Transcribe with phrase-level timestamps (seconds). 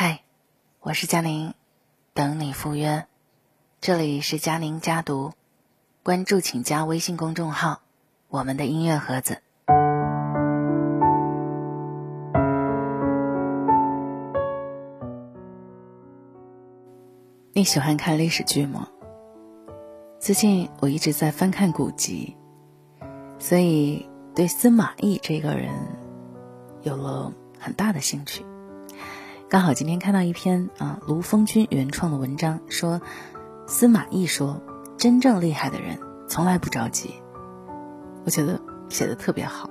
[0.00, 0.22] 嗨，
[0.78, 1.54] 我是佳宁，
[2.14, 3.08] 等你赴约。
[3.80, 5.32] 这里是佳宁家读，
[6.04, 7.80] 关注请加微信公众号
[8.30, 9.42] “我们的音乐盒子”。
[17.52, 18.86] 你喜欢看历史剧吗？
[20.20, 22.36] 最近我一直在翻看古籍，
[23.40, 25.74] 所以对司马懿这个人
[26.82, 28.46] 有了很大的兴趣。
[29.50, 33.00] 刚好今天看到一篇啊卢峰君原创的文章，说
[33.66, 34.60] 司马懿说，
[34.98, 35.98] 真正厉害的人
[36.28, 37.14] 从来不着急。
[38.26, 39.70] 我觉得写的特别好，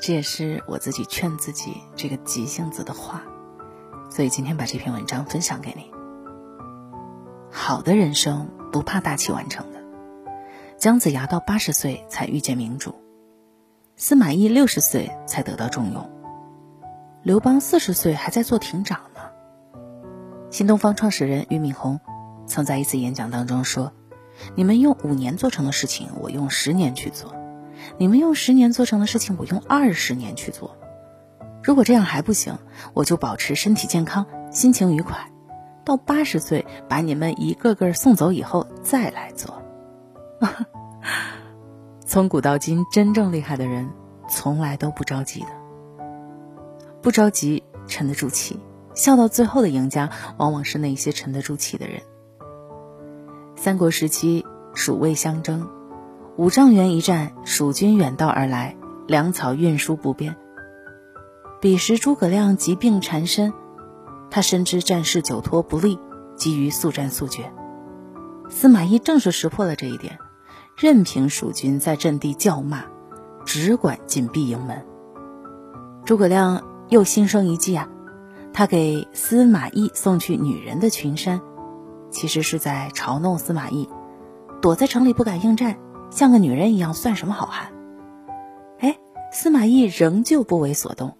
[0.00, 3.22] 这也是我自己劝自己这个急性子的话，
[4.10, 5.88] 所以今天把这篇文章分享给你。
[7.52, 9.78] 好的人生不怕大器晚成的，
[10.78, 12.96] 姜子牙到八十岁才遇见明主，
[13.94, 16.10] 司马懿六十岁才得到重用。
[17.26, 19.20] 刘邦四十岁还在做亭长呢。
[20.48, 21.98] 新东方创始人俞敏洪
[22.46, 23.92] 曾在一次演讲当中说
[24.54, 27.32] ：“你们用五年做成的事情，我用十年去做；
[27.98, 30.76] 你们用十年做成的事情，我用二十年去做。
[31.64, 32.58] 如果这样还不行，
[32.94, 35.32] 我就保持身体健康，心情愉快，
[35.84, 39.64] 到八十岁把你们一个个送走以后再来做。
[42.06, 43.90] ”从古到今，真正厉害的人
[44.28, 45.65] 从来都不着急的。
[47.06, 48.58] 不着急，沉得住气，
[48.96, 52.02] 笑到最后的赢家，往往是那些沉得住气的人。
[53.54, 55.68] 三国时期，蜀魏相争，
[56.36, 60.34] 五丈原一战，蜀军远道而来，粮草运输不便。
[61.60, 63.52] 彼时诸葛亮疾病缠身，
[64.28, 66.00] 他深知战事久拖不利，
[66.34, 67.52] 急于速战速决。
[68.50, 70.18] 司马懿正是识破了这一点，
[70.76, 72.82] 任凭蜀军在阵地叫骂，
[73.44, 74.84] 只管紧闭营门。
[76.04, 76.64] 诸葛亮。
[76.88, 77.88] 又心生一计啊，
[78.52, 81.40] 他给司马懿送去女人的裙衫，
[82.10, 83.88] 其实是在嘲弄司马懿，
[84.62, 85.78] 躲在城里不敢应战，
[86.10, 87.72] 像个女人一样，算什么好汉？
[88.78, 88.98] 哎，
[89.32, 91.16] 司马懿仍旧不为所动，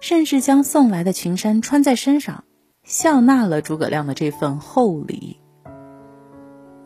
[0.00, 2.44] 甚至将送来的裙衫穿在身上，
[2.84, 5.40] 笑纳了诸葛亮的这份厚礼。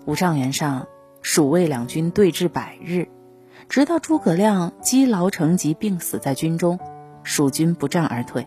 [0.06, 0.86] 五丈原上，
[1.20, 3.08] 蜀魏两军对峙百日，
[3.68, 6.78] 直到诸葛亮积劳成疾，病死在军中。
[7.30, 8.44] 蜀军不战而退，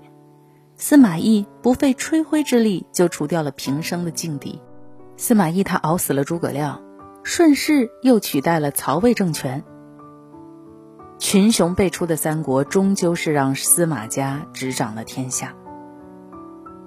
[0.76, 4.60] 司马懿不费吹灰之力就除掉了平生的劲敌。
[5.16, 6.82] 司马懿他熬死了诸葛亮，
[7.24, 9.64] 顺势又取代了曹魏政权。
[11.18, 15.56] 群雄辈出的三国，终究是让司马家执掌了天下。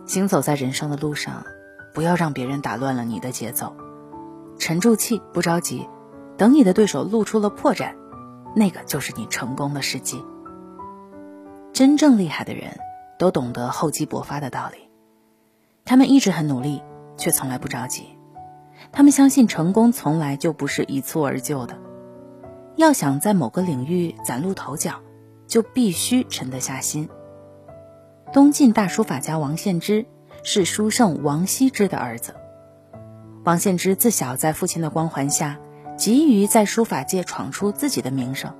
[0.04, 1.46] 行走在人生的路上，
[1.94, 3.74] 不要让别人打乱了你的节奏，
[4.58, 5.88] 沉住气，不着急，
[6.36, 7.94] 等你的对手露出了破绽，
[8.54, 10.22] 那个就是你成功的时机。
[11.76, 12.80] 真正厉害的人，
[13.18, 14.88] 都懂得厚积薄发的道理。
[15.84, 16.82] 他们一直很努力，
[17.18, 18.16] 却从来不着急。
[18.92, 21.76] 他们相信成功从来就不是一蹴而就的。
[22.76, 25.02] 要想在某个领域崭露头角，
[25.46, 27.10] 就必须沉得下心。
[28.32, 30.06] 东晋大书法家王献之
[30.44, 32.34] 是书圣王羲之的儿子。
[33.44, 35.58] 王献之自小在父亲的光环下，
[35.98, 38.54] 急于在书法界闯出自己的名声。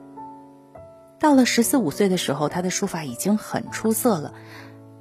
[1.19, 4.34] 到了十四五岁的时候，他的书法已经很出色了，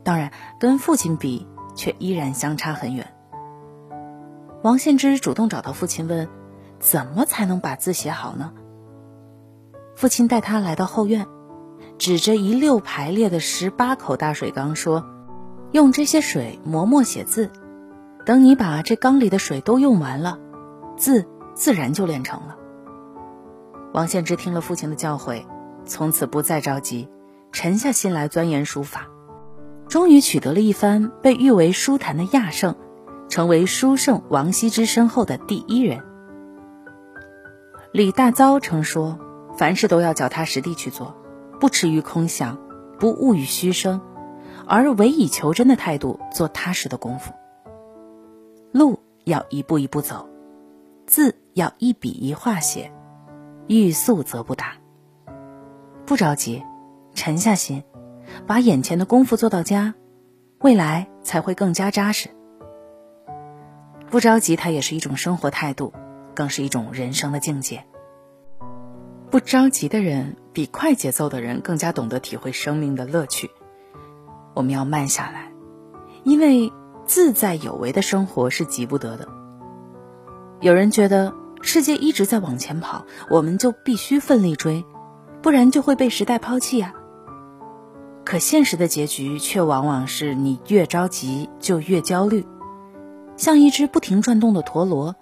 [0.04, 1.46] 当然跟父亲比，
[1.76, 3.14] 却依然相差很远。
[4.64, 6.30] 王献之主动找到父亲问
[6.80, 8.54] ：“怎么才能把字写好呢？”
[9.96, 11.28] 父亲带他来到后院，
[11.98, 15.06] 指着一溜排列的十八口大水缸说
[15.72, 17.52] ：“用这些水磨墨写字，
[18.26, 20.40] 等你把这缸里的水都用完了，
[20.98, 22.56] 字自然就练成了。”
[23.94, 25.46] 王献之听了父亲的教诲。
[25.86, 27.08] 从此不再着急，
[27.52, 29.08] 沉下心来钻研书法，
[29.88, 32.76] 终于取得了一番被誉为书坛的亚圣，
[33.30, 36.02] 成为书圣王羲之身后的第一人。
[37.92, 39.20] 李大钊曾说
[39.58, 41.16] ：“凡事都要脚踏实地去做，
[41.60, 42.60] 不驰于空想，
[43.00, 44.02] 不骛于虚声，
[44.68, 47.32] 而委以求真的态度做踏实的功夫。
[48.74, 50.28] 路要一步一步走，
[51.06, 52.92] 字要一笔一画写，
[53.68, 54.74] 欲速则不达。”
[56.06, 56.64] 不着急，
[57.16, 57.84] 沉下心，
[58.46, 59.96] 把眼前的功夫做到家，
[60.60, 62.30] 未来才会更加扎实。
[64.12, 65.92] 不着急，它也是一种生活态度，
[66.36, 67.84] 更是一种人生的境界。
[69.32, 73.50] 不着急的人，比快节奏的人更加懂得体会生命的乐趣。
[74.54, 75.52] 我们要慢下来，
[76.24, 76.72] 因为
[77.06, 79.28] 自在有为的生活是急不得的。
[80.62, 84.86] 有人觉得世界一直在往前跑，我们就必须奋力追。
[85.46, 86.96] 不然就会被时代抛弃呀。
[88.24, 92.48] 可现实的结局却往往是你越着急就越焦虑，
[93.38, 95.16] 像一只不停转动的陀螺，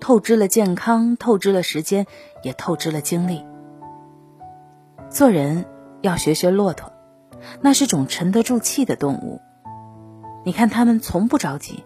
[0.00, 2.06] 透支了健康，透支了时间，
[2.42, 3.44] 也透支了精力。
[5.10, 5.66] 做人
[6.00, 6.90] 要学学骆驼，
[7.60, 9.38] 那是种沉得住气的动物。
[10.46, 11.84] 你看他们从不着急，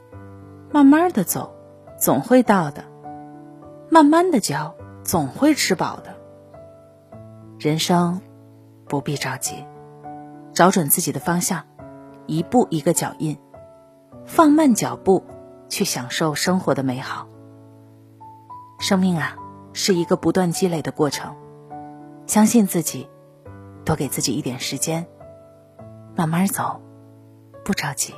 [0.71, 1.53] 慢慢的走，
[1.99, 2.85] 总会到的；
[3.91, 6.12] 慢慢的嚼，总会吃饱的。
[7.63, 8.21] 人生
[8.89, 9.65] 不必着急。
[10.53, 11.65] 找准自己的方向，
[12.27, 13.39] 一步一个脚印，
[14.27, 15.25] 放慢脚步，
[15.69, 17.29] 去享受生活的美好。
[18.81, 19.37] 生命啊，
[19.73, 21.37] 是一个不断积累的过程，
[22.27, 23.09] 相信自己，
[23.85, 25.07] 多给自己一点时间，
[26.17, 26.83] 慢慢走，
[27.65, 28.13] 不着急。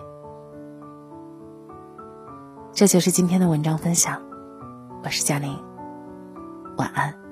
[2.72, 4.22] 这就是今天的文章分享，
[5.02, 5.62] 我是佳宁，
[6.78, 7.23] 晚安。